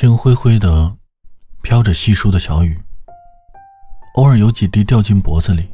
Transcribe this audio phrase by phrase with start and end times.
[0.00, 0.90] 天灰灰的，
[1.60, 2.74] 飘着稀疏的小雨，
[4.14, 5.68] 偶尔有几滴掉进脖子里，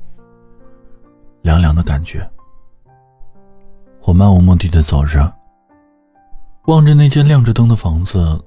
[1.42, 2.28] 凉凉的感觉。
[4.02, 5.33] 我漫无目的的走着，
[6.65, 8.45] 望着那间亮着灯的房子，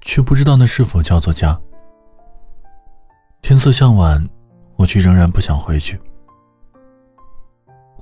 [0.00, 1.56] 却不知道那是否叫做家。
[3.42, 4.28] 天色向晚，
[4.74, 6.00] 我却仍然不想回去。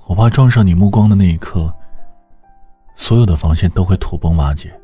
[0.07, 1.71] 我怕撞上你目光的那一刻，
[2.97, 4.75] 所有的防线都会土崩瓦解。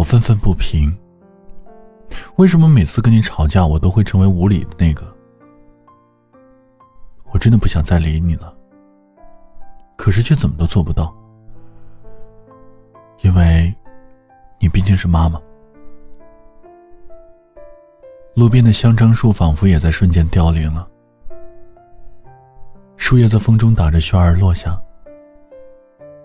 [0.00, 0.90] 我愤愤不平。
[2.36, 5.06] 为什么每次跟你吵架，我都会成为无理的那个？
[7.32, 8.50] 我真的不想再理你了，
[9.98, 11.14] 可是却怎么都做不到，
[13.20, 13.74] 因为，
[14.58, 15.38] 你毕竟是妈妈。
[18.34, 20.88] 路边的香樟树仿佛也在瞬间凋零了，
[22.96, 24.80] 树叶在风中打着旋儿落下，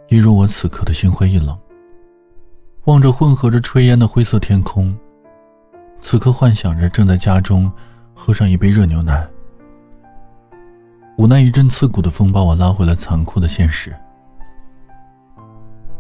[0.08, 1.60] 一如我此刻的心灰意冷。
[2.86, 4.96] 望着混合着炊烟的灰色天空，
[6.00, 7.72] 此刻幻想着正在家中
[8.14, 9.27] 喝上一杯热牛奶。
[11.18, 13.92] 无奈一阵刺骨的风把我拉回了残酷的现实。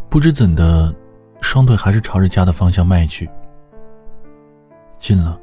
[0.09, 0.93] 不知怎的，
[1.41, 3.27] 双腿还是朝着家的方向迈去。
[4.99, 5.39] 近了。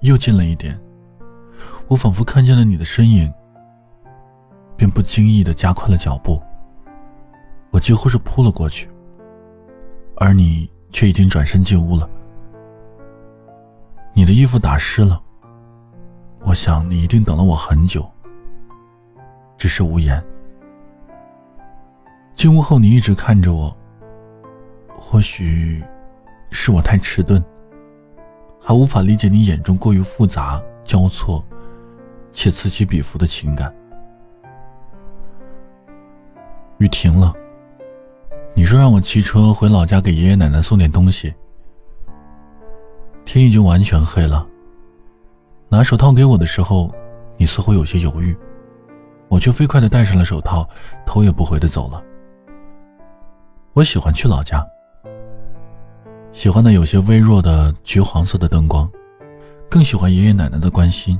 [0.00, 0.80] 又近了一点，
[1.86, 3.30] 我仿佛看见了你的身影，
[4.74, 6.40] 便不经意的加快了脚步。
[7.70, 8.89] 我几乎是扑了过去，
[10.20, 12.08] 而你却已经转身进屋了。
[14.12, 15.18] 你的衣服打湿了，
[16.40, 18.06] 我想你一定等了我很久，
[19.56, 20.22] 只是无言。
[22.34, 23.74] 进屋后，你一直看着我，
[24.94, 25.82] 或许
[26.50, 27.42] 是我太迟钝。
[28.60, 31.42] 还无法理解你眼中过于复杂、交错，
[32.30, 33.74] 且此起彼伏的情感。
[36.76, 37.34] 雨停了，
[38.54, 41.32] 你说让我骑车回老家给爷爷奶奶送点东西。
[43.24, 44.46] 天已经完全黑了。
[45.68, 46.92] 拿手套给我的时候，
[47.36, 48.36] 你似乎有些犹豫，
[49.28, 50.68] 我却飞快的戴上了手套，
[51.06, 52.02] 头也不回的走了。
[53.72, 54.66] 我喜欢去老家。
[56.32, 58.90] 喜欢的有些微弱的橘黄色的灯光，
[59.70, 61.18] 更喜欢爷爷奶奶的关心。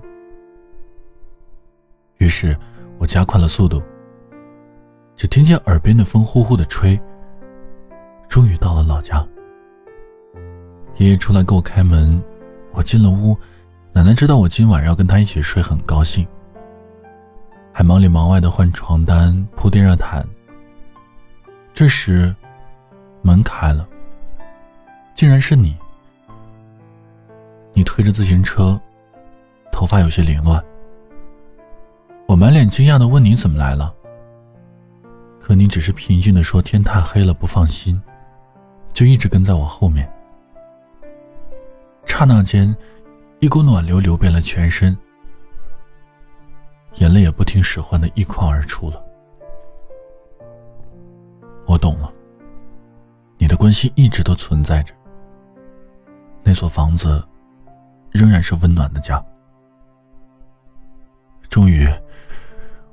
[2.19, 2.57] 于是，
[2.99, 3.81] 我加快了速度。
[5.17, 7.01] 只听见耳边的风呼呼的吹。
[8.31, 9.27] 终于到了老家。
[10.97, 12.23] 爷爷出来给我开门，
[12.73, 13.37] 我进了屋。
[13.93, 16.25] 奶奶知道我今晚要跟她一起睡，很高兴，
[17.73, 20.25] 还忙里忙外的换床单、铺电热毯。
[21.75, 22.35] 这时，
[23.21, 23.87] 门开了。
[25.17, 25.77] 竟然是你！
[27.75, 28.81] 你推着自行车，
[29.73, 30.65] 头发有些凌乱。
[32.27, 33.93] 我满脸惊讶的问你怎么来了，
[35.41, 38.01] 可你只是平静的说天太黑了不放心，
[39.01, 40.07] 就一直跟在我后面。
[42.05, 42.77] 刹那间，
[43.39, 44.95] 一股暖流流遍了全身，
[46.97, 49.03] 眼泪也不听使唤的一眶而出了。
[51.67, 52.13] 我懂了，
[53.39, 54.93] 你的关心一直都存在着。
[56.43, 57.27] 那所房子，
[58.11, 59.25] 仍然是温暖的家。
[61.49, 61.89] 终于，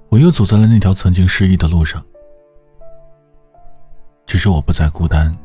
[0.08, 2.02] 我又走在了那条曾经失意的路上。
[4.26, 5.38] 只是我不再孤单，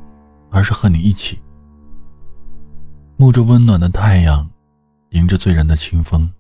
[0.52, 1.40] 而是和你一起，
[3.18, 4.48] 沐着温暖的太阳，
[5.10, 6.30] 迎着醉人的清风。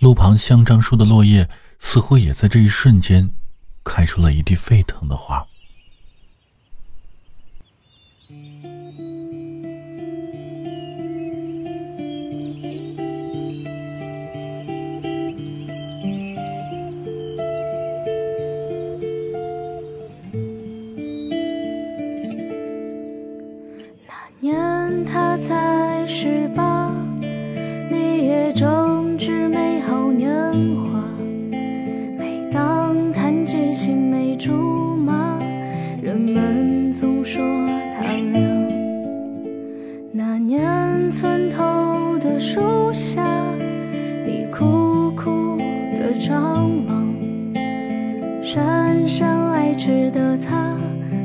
[0.00, 1.48] 路旁香樟树的落叶，
[1.78, 3.28] 似乎也在这一瞬间，
[3.82, 5.44] 开出了一地沸腾的花。
[26.24, 26.88] 十八
[27.90, 30.32] 你也正值美好年
[30.76, 31.02] 华。
[32.16, 35.40] 每当谈及青梅竹马
[36.00, 37.42] 人们总说
[37.92, 38.40] 他俩
[40.12, 43.20] 那年村头的树下
[44.24, 45.58] 你苦苦
[45.96, 47.12] 地张望。
[48.40, 50.76] 姗姗来迟的他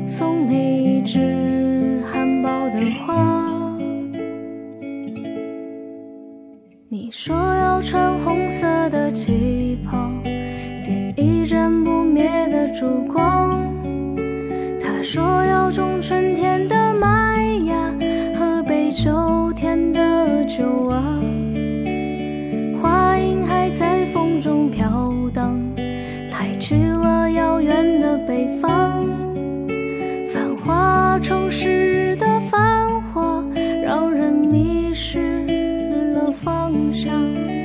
[0.08, 3.27] 送你一枝含苞的花
[7.00, 9.07] 你说要穿红色的
[36.92, 37.57] 上。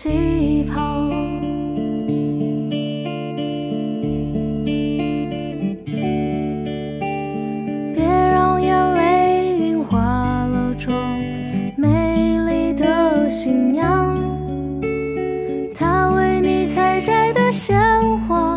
[0.00, 1.08] 气泡，
[7.92, 11.18] 别让眼泪晕花了妆，
[11.76, 14.16] 美丽的新娘。
[15.74, 17.76] 她为你采摘的鲜
[18.20, 18.47] 花，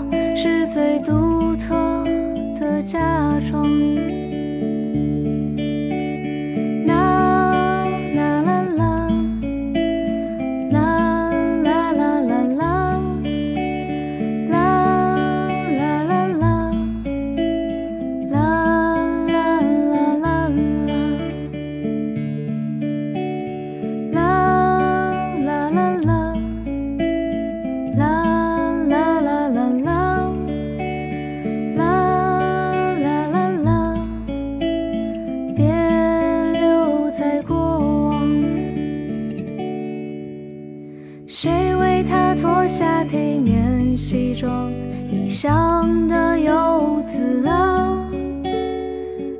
[41.33, 44.69] 谁为他脱下体面西装？
[45.09, 48.05] 异乡的游子啊，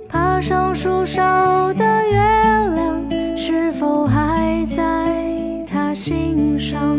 [0.07, 1.21] 爬上树梢
[1.73, 2.17] 的月
[2.75, 6.97] 亮，是否还在他心上？